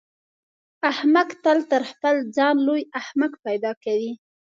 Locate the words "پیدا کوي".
3.45-4.11